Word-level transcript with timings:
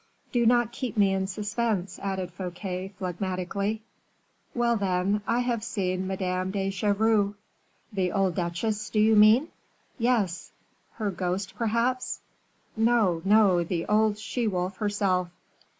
"Do 0.31 0.47
not 0.47 0.71
keep 0.71 0.97
me 0.97 1.13
in 1.13 1.27
suspense," 1.27 1.99
added 2.01 2.31
Fouquet, 2.31 2.91
phlegmatically. 2.97 3.83
"Well, 4.55 4.75
then, 4.75 5.21
I 5.27 5.41
have 5.41 5.63
seen 5.63 6.07
Madame 6.07 6.49
de 6.49 6.71
Chevreuse." 6.71 7.35
"The 7.93 8.11
old 8.11 8.33
duchesse, 8.33 8.89
do 8.89 8.99
you 8.99 9.15
mean?" 9.15 9.49
"Yes." 9.99 10.53
"Her 10.93 11.11
ghost, 11.11 11.53
perhaps?" 11.55 12.19
"No, 12.75 13.21
no; 13.23 13.63
the 13.63 13.85
old 13.85 14.17
she 14.17 14.47
wolf 14.47 14.77
herself." 14.77 15.29